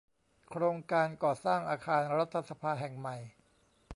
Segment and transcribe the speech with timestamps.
[0.49, 3.17] โครงการก่อสร้างอาคารรัฐสภาแห่งใหม่